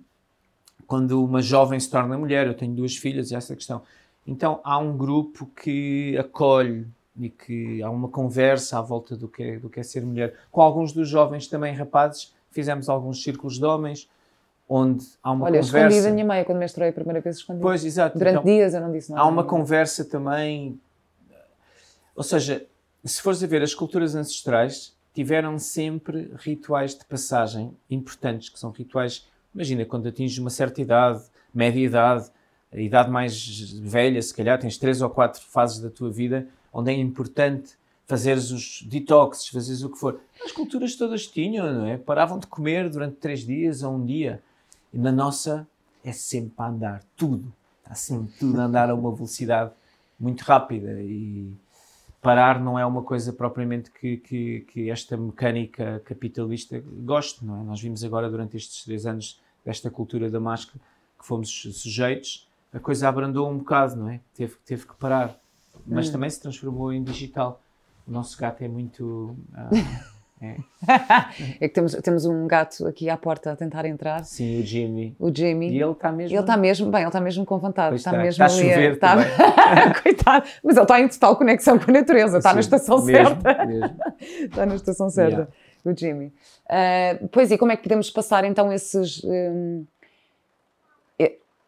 [0.86, 3.82] quando uma jovem se torna mulher, eu tenho duas filhas e essa questão
[4.26, 6.86] então há um grupo que acolhe
[7.18, 10.34] e que há uma conversa à volta do que é, do que é ser mulher.
[10.50, 14.08] Com alguns dos jovens também rapazes, fizemos alguns círculos de homens,
[14.68, 15.76] onde há uma Olha, conversa...
[15.76, 17.60] Olha, escondi da minha mãe quando mestrei a primeira vez, escondi.
[17.60, 18.18] Pois, exato.
[18.18, 19.22] Durante então, dias eu não disse nada.
[19.22, 20.80] Há uma conversa também...
[22.16, 22.64] Ou seja,
[23.08, 28.70] se fores a ver, as culturas ancestrais tiveram sempre rituais de passagem importantes, que são
[28.70, 29.26] rituais...
[29.54, 31.22] Imagina, quando atinges uma certa idade,
[31.54, 32.30] média idade,
[32.72, 36.90] a idade mais velha, se calhar tens três ou quatro fases da tua vida onde
[36.90, 40.20] é importante fazeres os detoxes, fazeres o que for.
[40.44, 41.96] As culturas todas tinham, não é?
[41.96, 44.42] Paravam de comer durante três dias ou um dia.
[44.92, 45.66] E na nossa
[46.04, 47.52] é sempre para andar, tudo.
[47.82, 49.70] Está sempre tudo a andar a uma velocidade
[50.18, 51.52] muito rápida e
[52.24, 57.64] parar não é uma coisa propriamente que, que, que, esta mecânica capitalista goste, não é?
[57.64, 60.80] Nós vimos agora durante estes três anos desta cultura da máscara
[61.18, 64.20] que fomos sujeitos, a coisa abrandou um bocado, não é?
[64.34, 65.38] Teve, teve que parar,
[65.86, 66.12] mas hum.
[66.12, 67.60] também se transformou em digital.
[68.08, 69.36] O nosso gato é muito.
[69.52, 70.56] Uh, é.
[71.60, 71.68] é.
[71.68, 74.24] que temos, temos um gato aqui à porta a tentar entrar.
[74.24, 75.16] Sim, o Jimmy.
[75.18, 75.70] O Jimmy.
[75.70, 76.34] E ele está mesmo.
[76.34, 77.96] Ele está mesmo, bem, ele está mesmo com vontade.
[77.96, 78.92] está, mesmo está a chover.
[78.92, 79.16] Está...
[80.02, 80.46] Coitado.
[80.62, 83.66] Mas ele está em total conexão com a natureza, está Sim, na estação mesmo, certa.
[83.66, 83.96] Mesmo.
[84.20, 85.50] está na estação certa, yeah.
[85.84, 86.26] o Jimmy.
[86.66, 89.22] Uh, pois e como é que podemos passar então esses.
[89.24, 89.86] Um,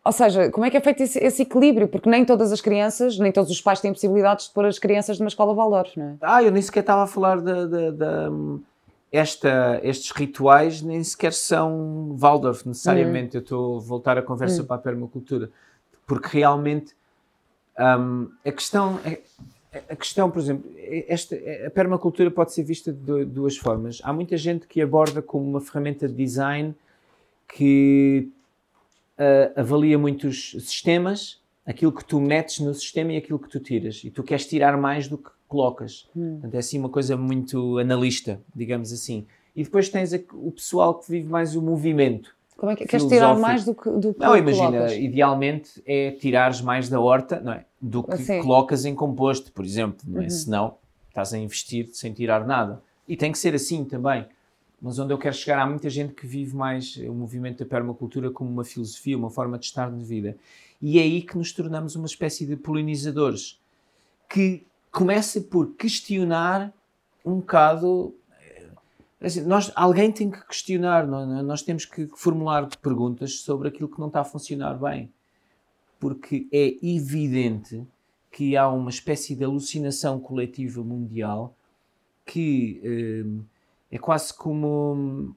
[0.07, 1.89] ou seja, como é que é feito esse, esse, equilíbrio?
[1.89, 5.19] Porque nem todas as crianças, nem todos os pais têm possibilidades de pôr as crianças
[5.19, 6.17] numa escola Waldorf, não é?
[6.23, 8.61] Ah, eu nem sequer estava a falar de, de, de
[9.11, 13.37] esta, estes rituais, nem sequer são Waldorf necessariamente.
[13.37, 13.41] Uhum.
[13.41, 14.69] Eu estou a voltar a conversa uhum.
[14.69, 15.51] para a permacultura,
[16.07, 16.95] porque realmente
[17.77, 19.19] um, a questão é,
[19.91, 20.71] a questão, por exemplo,
[21.09, 24.01] esta, a permacultura pode ser vista de duas formas.
[24.05, 26.77] Há muita gente que aborda como uma ferramenta de design
[27.49, 28.31] que
[29.19, 34.03] uh, avalia muitos sistemas, aquilo que tu metes no sistema e aquilo que tu tiras.
[34.05, 36.09] E tu queres tirar mais do que colocas.
[36.17, 36.33] Hum.
[36.35, 39.27] Portanto, é assim uma coisa muito analista, digamos assim.
[39.55, 42.37] E depois tens o pessoal que vive mais o movimento.
[42.57, 44.93] Como é que queres tirar mais do que, do que Não, imagina, colocas?
[44.97, 47.65] idealmente é tirares mais da horta, não é?
[47.81, 48.41] Do que assim.
[48.41, 50.25] colocas em composto, por exemplo, não é?
[50.25, 50.31] Uhum.
[50.31, 50.75] Senão
[51.09, 52.83] estás a investir sem tirar nada.
[53.07, 54.27] E tem que ser assim também
[54.81, 58.31] mas onde eu quero chegar, há muita gente que vive mais o movimento da permacultura
[58.31, 60.37] como uma filosofia, uma forma de estar de vida.
[60.81, 63.59] E é aí que nos tornamos uma espécie de polinizadores,
[64.29, 66.73] que começa por questionar
[67.25, 68.15] um bocado.
[68.39, 68.69] Eh,
[69.21, 71.43] assim, nós, alguém tem que questionar, é?
[71.43, 75.11] nós temos que formular perguntas sobre aquilo que não está a funcionar bem.
[75.99, 77.83] Porque é evidente
[78.31, 81.57] que há uma espécie de alucinação coletiva mundial
[82.27, 82.79] que.
[82.85, 83.56] Eh,
[83.91, 85.35] é quase como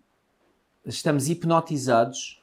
[0.86, 2.42] estamos hipnotizados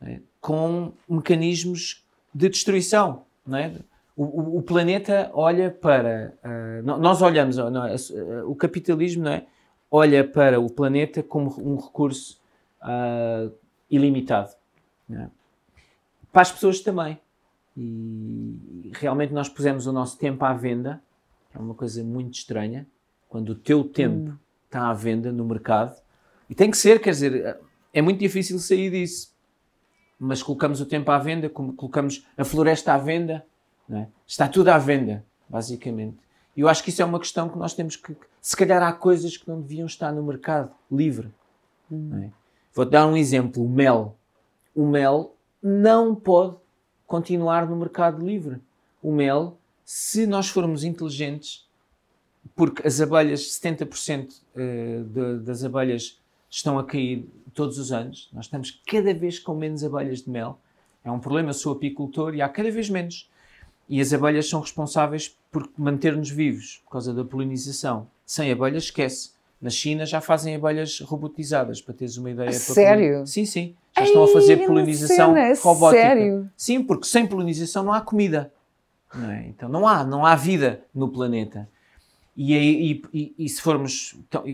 [0.00, 3.24] é, com mecanismos de destruição.
[3.50, 3.72] É?
[4.14, 6.34] o, o, planeta olha para.
[6.44, 7.94] Uh, nós olhamos, não é?
[8.44, 9.46] o capitalismo é?
[9.90, 12.38] olha para o planeta como um recurso
[12.82, 13.52] uh,
[13.90, 14.54] ilimitado.
[15.10, 15.28] É?
[16.30, 17.18] Para as pessoas também.
[17.76, 21.00] E realmente nós pusemos o nosso tempo à venda,
[21.54, 22.86] é uma coisa muito estranha,
[23.28, 24.30] quando o teu tempo.
[24.30, 26.00] Hum está à venda no mercado.
[26.48, 27.58] E tem que ser, quer dizer,
[27.92, 29.34] é muito difícil sair disso.
[30.18, 33.44] Mas colocamos o tempo à venda, colocamos a floresta à venda,
[33.90, 34.06] é?
[34.26, 36.18] está tudo à venda, basicamente.
[36.56, 38.16] E eu acho que isso é uma questão que nós temos que.
[38.40, 41.32] Se calhar há coisas que não deviam estar no mercado livre.
[41.90, 42.30] É?
[42.74, 44.16] Vou-te dar um exemplo: o mel.
[44.74, 46.56] O mel não pode
[47.06, 48.60] continuar no mercado livre.
[49.00, 51.67] O mel, se nós formos inteligentes,
[52.54, 55.00] porque as abelhas, 70% eh,
[55.42, 56.18] das abelhas
[56.50, 58.28] estão a cair todos os anos.
[58.32, 60.58] Nós estamos cada vez com menos abelhas de mel.
[61.04, 63.30] É um problema, eu sou apicultor e há cada vez menos.
[63.88, 68.06] E as abelhas são responsáveis por manter-nos vivos, por causa da polinização.
[68.26, 69.30] Sem abelhas, esquece.
[69.60, 72.52] Na China já fazem abelhas robotizadas, para teres uma ideia.
[72.52, 73.26] sério?
[73.26, 73.74] Sim, sim.
[73.96, 76.02] Já Ei, estão a fazer polinização cena, robótica.
[76.02, 76.50] Sério?
[76.56, 78.52] Sim, porque sem polinização não há comida.
[79.12, 79.46] Não é?
[79.48, 81.68] Então não há, não há vida no planeta.
[82.40, 84.14] E, e, e, e se formos.
[84.16, 84.44] Então,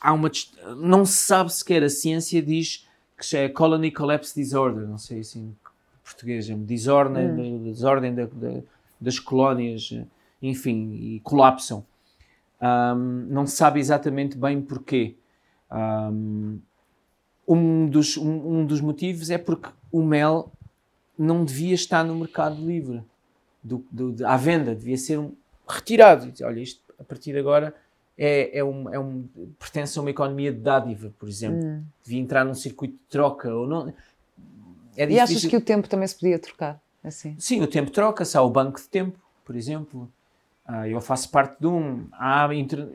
[0.00, 0.30] há uma,
[0.78, 2.88] não se sabe sequer, a ciência diz
[3.18, 5.56] que é Colony Collapse Disorder, não sei assim em
[6.02, 7.62] português, é desordem, hum.
[7.62, 8.62] desordem da, da,
[8.98, 9.92] das colónias,
[10.40, 11.84] enfim, e colapsam.
[12.60, 15.14] Um, não se sabe exatamente bem porquê.
[15.70, 16.58] Um,
[17.46, 20.50] um, dos, um, um, dos motivos é porque o mel
[21.18, 23.02] não devia estar no mercado livre,
[23.62, 25.32] do, do, à venda, devia ser um,
[25.68, 26.32] retirado.
[26.42, 27.74] Olha, isto a partir de agora
[28.16, 31.64] é, é, um, é um, pertence a uma economia de dádiva, por exemplo.
[31.64, 31.84] Hum.
[32.02, 33.92] Devia entrar num circuito de troca ou não.
[34.96, 36.80] É e achas que o tempo também se podia trocar?
[37.02, 37.36] Assim?
[37.38, 38.36] Sim, o tempo troca-se.
[38.36, 40.10] Há o banco de tempo, por exemplo.
[40.64, 42.06] Ah, eu faço parte de um.
[42.12, 42.88] Há inter...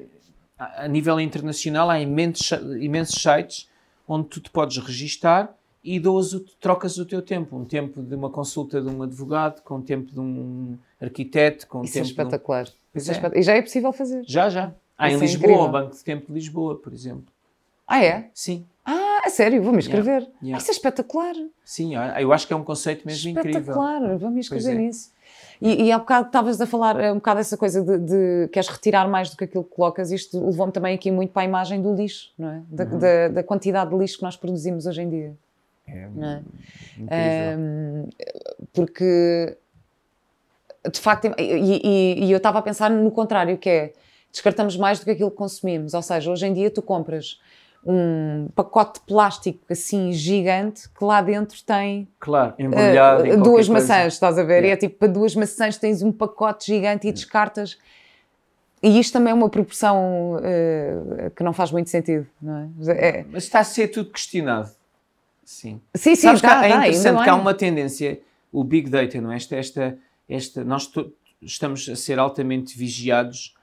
[0.57, 3.69] A nível internacional, há imensos, imensos sites
[4.05, 5.55] onde tu te podes registar
[5.95, 7.57] e doas, trocas o teu tempo.
[7.57, 11.79] Um tempo de uma consulta de um advogado, com o tempo de um arquiteto, com
[11.79, 12.05] o Isso tempo.
[12.05, 12.65] é espetacular.
[12.65, 12.97] De um...
[12.97, 13.15] Isso é.
[13.15, 13.39] é.
[13.39, 14.23] E já é possível fazer?
[14.27, 14.71] Já, já.
[14.95, 17.25] Há em é Lisboa, o Banco de Tempo de Lisboa, por exemplo.
[17.87, 18.29] Ah, é?
[18.35, 18.67] Sim.
[18.85, 19.63] Ah, a sério?
[19.63, 20.21] Vou-me inscrever.
[20.21, 20.37] Yeah.
[20.43, 20.57] Yeah.
[20.57, 21.33] Ah, isso é espetacular.
[21.65, 23.49] Sim, eu acho que é um conceito mesmo espetacular.
[23.49, 23.73] incrível.
[23.73, 24.77] Espetacular, vou-me inscrever é.
[24.77, 25.11] nisso.
[25.59, 28.69] E, e há bocado estavas a falar eh, um bocado dessa coisa de, de queres
[28.69, 30.11] retirar mais do que aquilo que colocas.
[30.11, 32.61] Isto levou-me também aqui muito para a imagem do lixo, não é?
[32.69, 32.99] Da, uhum.
[32.99, 35.35] da, da quantidade de lixo que nós produzimos hoje em dia.
[35.91, 36.41] É, é?
[36.97, 37.59] incrível.
[37.59, 38.09] Um,
[38.73, 39.57] porque
[40.91, 43.93] de facto, e, e, e eu estava a pensar no contrário, que é
[44.31, 45.93] descartamos mais do que aquilo que consumimos.
[45.93, 47.39] Ou seja, hoje em dia tu compras
[47.85, 54.13] um pacote de plástico assim gigante que lá dentro tem claro, embrulhado uh, duas maçãs,
[54.13, 54.63] estás a ver?
[54.63, 54.67] Yeah.
[54.67, 57.77] E é tipo para duas maçãs tens um pacote gigante e descartas.
[58.81, 62.91] E isto também é uma proporção uh, que não faz muito sentido, não é?
[62.93, 63.25] é?
[63.29, 64.71] Mas está a ser tudo questionado.
[65.49, 65.81] Sim.
[65.95, 69.35] Sim, sim, Sabes tá, é interessante que há uma tendência, o Big Data, não é?
[69.35, 69.97] Esta, esta,
[70.29, 70.91] esta, nós
[71.41, 73.55] estamos a ser altamente vigiados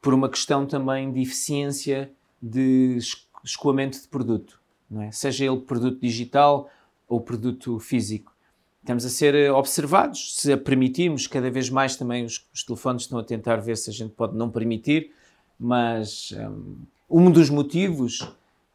[0.00, 2.96] por uma questão também de eficiência de
[3.44, 5.12] escoamento de produto, não é?
[5.12, 6.70] seja ele produto digital
[7.06, 8.34] ou produto físico.
[8.80, 13.02] Estamos a ser eh, observados, se a permitirmos, cada vez mais também os, os telefones
[13.02, 15.12] estão a tentar ver se a gente pode não permitir,
[15.60, 18.26] mas um, um dos motivos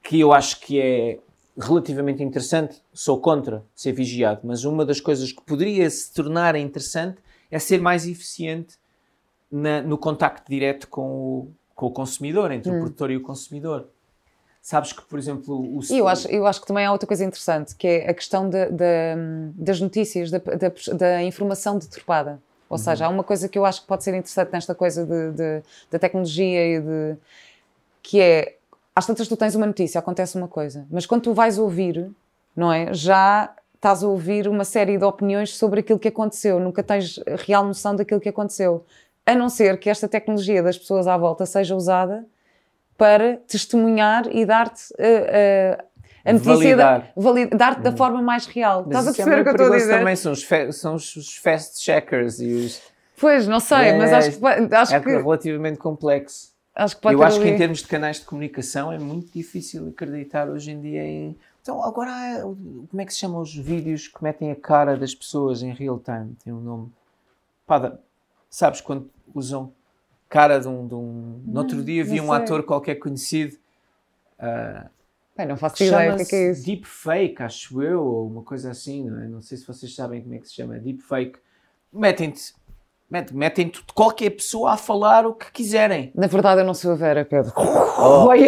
[0.04, 1.20] que eu acho que é
[1.58, 7.18] relativamente interessante, sou contra ser vigiado, mas uma das coisas que poderia se tornar interessante
[7.52, 8.78] é ser mais eficiente
[9.52, 12.78] na, no contacto direto com o, com o consumidor, entre hum.
[12.78, 13.88] o produtor e o consumidor.
[14.64, 15.82] Sabes que, por exemplo, o.
[15.92, 18.50] E eu acho, eu acho que também há outra coisa interessante, que é a questão
[18.50, 19.16] de, de,
[19.56, 22.42] das notícias, da, da, da, informação deturpada.
[22.70, 22.84] Ou uhum.
[22.84, 25.64] seja, há uma coisa que eu acho que pode ser interessante nesta coisa de, de,
[25.92, 27.18] da tecnologia e de.
[28.02, 28.56] que é.
[28.96, 32.12] Às tantas tu tens uma notícia, acontece uma coisa, mas quando tu vais ouvir,
[32.56, 32.94] não é?
[32.94, 37.66] Já estás a ouvir uma série de opiniões sobre aquilo que aconteceu, nunca tens real
[37.66, 38.86] noção daquilo que aconteceu
[39.26, 42.26] a não ser que esta tecnologia das pessoas à volta seja usada
[42.98, 45.84] para testemunhar e dar-te uh, uh,
[46.26, 47.98] a notícia, dar-te da hum.
[47.98, 48.86] forma mais real.
[48.88, 49.98] Mas Estás a é perceber é o que eu estou a dizer?
[49.98, 52.82] também são os, são os fast checkers e os...
[53.18, 54.76] Pois, não sei, é, mas acho que...
[54.76, 56.53] Acho é que, relativamente complexo.
[56.76, 57.46] Acho que pode eu acho ali.
[57.46, 61.38] que em termos de canais de comunicação é muito difícil acreditar hoje em dia em...
[61.62, 65.62] Então, agora, como é que se chamam os vídeos que metem a cara das pessoas
[65.64, 66.36] em real time?
[66.44, 66.92] Tem um nome.
[67.66, 67.98] Pá,
[68.50, 69.72] sabes, quando usam
[70.28, 70.88] cara de um.
[70.88, 71.42] De um...
[71.46, 73.56] No outro hum, dia vi um ator qualquer conhecido.
[74.40, 74.90] Uh,
[75.38, 76.66] Bem, não faço ideia o que é, que é isso.
[76.66, 79.28] Deepfake, acho eu, ou uma coisa assim, não é?
[79.28, 80.78] Não sei se vocês sabem como é que se chama.
[80.80, 81.40] Deepfake.
[81.92, 82.54] Metem-te
[83.10, 86.12] metem qualquer pessoa a falar o que quiserem.
[86.16, 87.52] Na verdade, eu não sou a Vera, Pedro.
[87.56, 88.42] Oh, eu,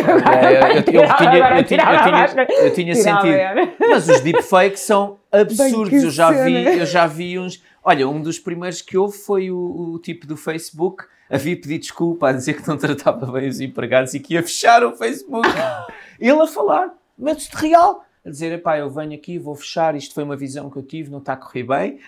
[2.73, 3.37] tinha, sentido.
[3.79, 6.03] Mas os deepfakes são absurdos.
[6.03, 7.61] eu, já vi, eu já vi uns.
[7.83, 11.79] Olha, um dos primeiros que houve foi o, o tipo do Facebook a vir pedir
[11.79, 15.47] desculpa, a dizer que não tratava bem os empregados e que ia fechar o Facebook.
[16.19, 18.03] Ele a falar, de real.
[18.25, 21.11] A dizer, pá, eu venho aqui, vou fechar, isto foi uma visão que eu tive,
[21.11, 21.99] não está a correr bem.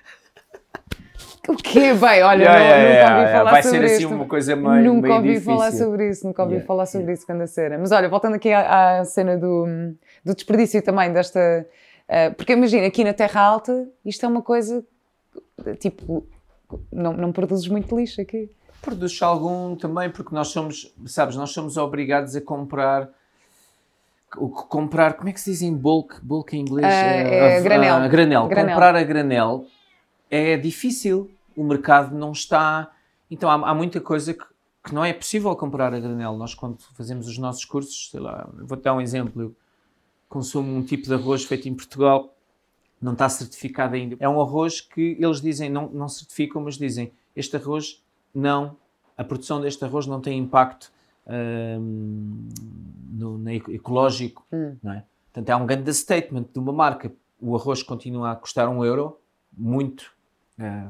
[1.47, 1.93] O quê?
[1.93, 4.55] Bem, olha, yeah, não, yeah, nunca ouvi yeah, falar Vai sobre ser assim uma coisa
[4.55, 5.53] meio Nunca ouvi difícil.
[5.53, 7.77] falar sobre isso, nunca ouvi falar sobre isso quando a cena.
[7.77, 9.65] Mas olha, voltando aqui à, à cena do,
[10.25, 11.65] do desperdício também, desta...
[12.10, 14.83] Uh, porque imagina, aqui na Terra Alta, isto é uma coisa,
[15.79, 16.25] tipo,
[16.91, 18.49] não, não produzes muito lixo aqui.
[18.81, 23.10] Produz algum também, porque nós somos, sabes, nós somos obrigados a comprar
[24.36, 26.19] o que comprar, como é que se diz em bulk?
[26.21, 26.86] Bulk em inglês?
[26.86, 28.10] Uh, é, granel.
[28.10, 28.47] granel.
[28.47, 28.67] granel.
[28.73, 29.65] Comprar a granel
[30.29, 31.31] é difícil.
[31.58, 32.91] O mercado não está.
[33.30, 34.46] Então há, há muita coisa que,
[34.84, 36.38] que, não é possível comprar a granel.
[36.38, 39.41] Nós, quando fazemos os nossos cursos, sei lá, vou dar um exemplo.
[39.41, 39.56] Eu
[40.30, 42.36] consumo um tipo de arroz feito em Portugal,
[43.02, 44.15] não está certificado ainda.
[44.20, 48.78] É um arroz que eles dizem, não, não certificam, mas dizem: este arroz não,
[49.17, 50.91] a produção deste arroz não tem impacto
[51.28, 52.50] hum,
[53.10, 54.78] no, no ecológico, hum.
[54.84, 55.04] não é?
[55.34, 57.12] Portanto, há um grande statement de uma marca.
[57.39, 59.20] O arroz continua a custar um euro,
[59.56, 60.16] muito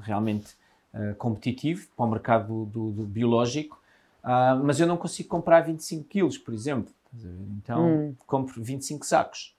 [0.01, 0.55] realmente
[0.93, 3.79] uh, competitivo para o mercado do, do biológico,
[4.23, 6.91] uh, mas eu não consigo comprar 25 quilos, por exemplo.
[7.57, 8.15] Então, hum.
[8.25, 9.55] compro 25 sacos.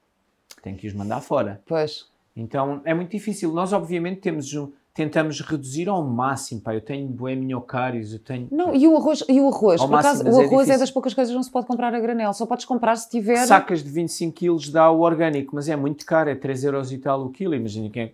[0.63, 1.61] Tenho que os mandar fora.
[1.67, 2.09] Pois.
[2.37, 3.53] Então, é muito difícil.
[3.53, 6.75] Nós, obviamente, temos um, tentamos reduzir ao máximo, pá.
[6.75, 8.49] Eu tenho bué minhocários, eu tenho...
[8.51, 9.81] Não, e o arroz, e o arroz?
[9.81, 11.95] Por acaso, o é arroz é, é, das poucas coisas que não se pode comprar
[11.95, 13.47] a granel, só podes comprar se tiver...
[13.47, 16.99] Sacas de 25 quilos dá o orgânico, mas é muito caro, é 3 euros e
[16.99, 18.13] tal o quilo, imagina quem é.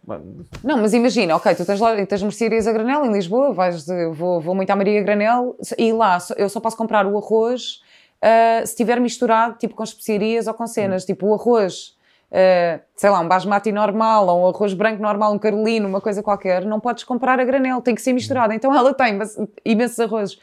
[0.62, 4.10] Não, mas imagina, ok, tu tens, lá, tens mercearias a granel em Lisboa, vais de,
[4.10, 7.80] vou, vou muito à Maria Granel, e lá eu só posso comprar o arroz
[8.18, 11.06] uh, se estiver misturado, tipo, com especiarias ou com cenas, hum.
[11.06, 11.96] tipo, o arroz
[12.34, 16.22] uh, sei lá, um basmati normal ou um arroz branco normal, um carolino, uma coisa
[16.22, 18.52] qualquer, não podes comprar a granel, tem que ser misturado.
[18.52, 19.18] Então ela tem
[19.64, 20.38] imensos arrozes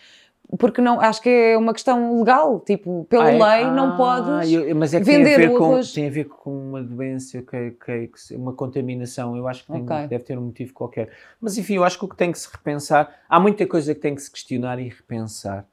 [0.58, 3.32] porque não acho que é uma questão legal, tipo, pela ah, é?
[3.32, 5.94] lei ah, não podes eu, mas é que vender tem a ver com, arroz.
[5.94, 9.82] Tem a ver com uma doença, que, que, que uma contaminação, eu acho que tem,
[9.82, 10.08] okay.
[10.08, 11.10] deve ter um motivo qualquer.
[11.40, 14.02] Mas enfim, eu acho que o que tem que se repensar, há muita coisa que
[14.02, 15.66] tem que se questionar e repensar.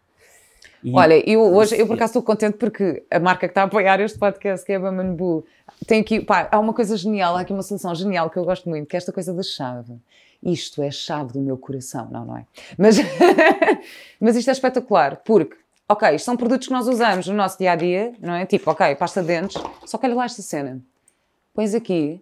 [0.83, 3.65] E Olha, eu hoje, eu por acaso estou contente porque a marca que está a
[3.65, 5.45] apoiar este podcast, que é a Bamanbu,
[5.87, 8.69] tem aqui, pá, há uma coisa genial, há aqui uma solução genial que eu gosto
[8.69, 9.95] muito, que é esta coisa da chave.
[10.43, 12.45] Isto é a chave do meu coração, não, não é?
[12.77, 12.97] Mas,
[14.21, 15.57] mas isto é espetacular, porque,
[15.89, 18.47] ok, isto são produtos que nós usamos no nosso dia a dia, não é?
[18.47, 20.81] Tipo, ok, pasta de dentes, só que olha lá esta cena.
[21.55, 22.21] Pões aqui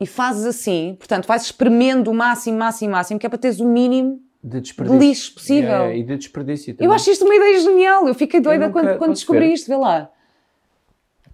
[0.00, 3.66] e fazes assim, portanto, vais espremendo o máximo, máximo, máximo, que é para teres o
[3.66, 5.70] mínimo De de lixo possível.
[5.70, 6.86] Yeah, e de desperdício também.
[6.86, 9.54] Eu acho isto uma ideia genial, eu fiquei doida nunca- quando, quando descobri ver.
[9.54, 10.10] isto, vê lá.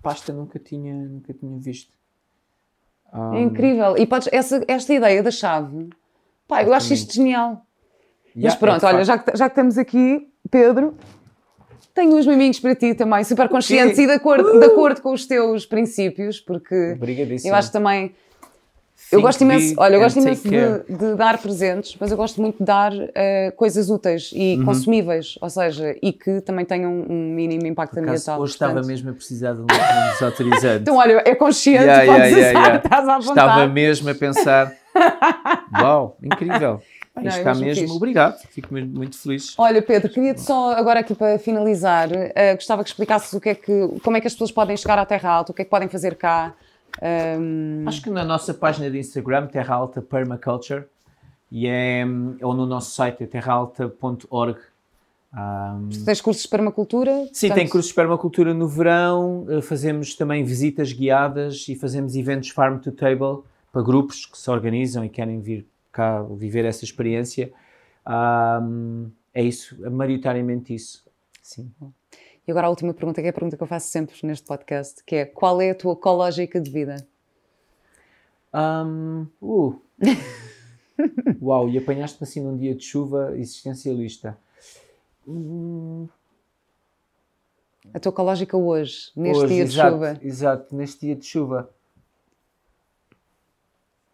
[0.03, 1.93] Pasta nunca tinha, nunca tinha visto.
[3.13, 3.97] Ah, É incrível.
[3.97, 5.91] E podes, essa, esta ideia da chave,
[6.47, 7.67] pá, eu acho isto genial.
[8.35, 10.97] Mas yeah, pronto, é olha, já que, já que estamos aqui, Pedro,
[11.93, 14.03] tenho uns miminhos para ti também, super conscientes quê?
[14.03, 16.97] e de acordo, de acordo com os teus princípios, porque
[17.45, 18.15] eu acho também.
[19.13, 22.59] Eu gosto imenso, olha, eu gosto imenso de, de dar presentes, mas eu gosto muito
[22.59, 24.65] de dar eh, coisas úteis e Uhum.
[24.67, 28.41] consumíveis, ou seja, e que também tenham um mínimo impacto Por ambiental.
[28.41, 28.89] hoje estava portanto.
[28.89, 30.83] mesmo a precisar de um um desautorizante.
[30.83, 32.77] Então, olha, é consciente, Yeah, podes yeah, usar, yeah.
[32.85, 33.31] estás à vontade.
[33.51, 34.73] Estava mesmo a pensar.
[35.81, 36.81] Uau, incrível.
[37.17, 37.95] Não, Isto está mesmo.
[37.97, 38.39] Obrigado.
[38.51, 39.55] Fico mesmo muito feliz.
[39.59, 43.55] Olha, Pedro, queria-te só, agora aqui para finalizar, eh, gostava que explicasses o que é
[43.55, 45.71] que, como é que as pessoas podem chegar à Terra Alta, o que é que
[45.71, 46.55] podem fazer cá.
[47.01, 50.85] Ahm, Acho que na nossa página de Instagram, Terra Alta Permaculture,
[51.51, 52.05] e é,
[52.43, 54.59] ou no nosso site, é terraalta.org.
[55.33, 57.13] Um, tens cursos de permacultura?
[57.33, 62.17] Sim, portanto, tem cursos de permacultura no verão, eh, fazemos também visitas guiadas e fazemos
[62.17, 66.85] eventos farm to table para grupos que se organizam e querem vir cá viver essa
[66.85, 67.53] experiência.
[68.05, 71.05] Ahm, é isso, é maioritariamente isso.
[71.41, 71.71] Sim.
[72.47, 75.05] E agora a última pergunta, que é a pergunta que eu faço sempre neste podcast,
[75.05, 76.97] que é qual é a tua ecológica de vida?
[78.53, 79.79] Ahm, uh.
[81.41, 84.37] Uau, e apanhaste-me assim num dia de chuva existencialista.
[85.27, 86.09] Hum,
[87.95, 90.19] A tua ecológica hoje, neste hoje, dia de exato, chuva?
[90.23, 91.71] Exato, neste dia de chuva.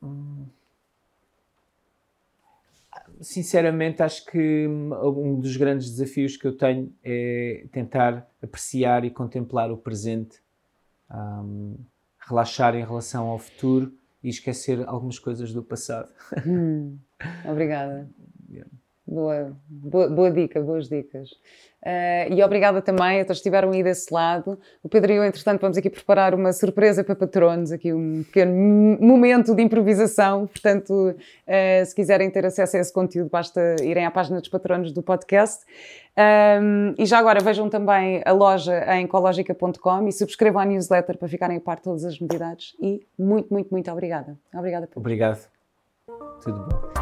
[0.02, 0.46] Hum.
[3.20, 9.10] Sinceramente, acho que hum, um dos grandes desafios que eu tenho é tentar apreciar e
[9.10, 10.40] contemplar o presente,
[11.10, 11.76] hum,
[12.18, 13.92] relaxar em relação ao futuro
[14.22, 16.10] e esquecer algumas coisas do passado.
[16.46, 16.98] Hum,
[17.44, 18.08] obrigada.
[18.48, 18.70] Yeah.
[19.07, 21.30] Boa, boa, boa dica, boas dicas.
[21.88, 24.59] Eh, e obrigada também a todos que estiveram aí desse lado.
[24.82, 28.98] O Pedro e eu, entretanto, vamos aqui preparar uma surpresa para patronos, aqui um pequeno
[29.00, 30.48] momento de improvisação.
[30.48, 31.14] Portanto,
[31.46, 35.00] eh, se quiserem ter acesso a esse conteúdo, basta irem à página dos patronos do
[35.00, 35.64] podcast.
[36.16, 41.28] Ahm, e já agora vejam também a loja em ecologica.com e subscrevam a newsletter para
[41.28, 42.74] ficarem a par de todas as novidades.
[42.82, 44.36] E muito, muito, muito obrigada.
[44.52, 45.00] Obrigada, Pedro.
[45.00, 45.46] Obrigado.
[46.42, 46.95] Tudo bom.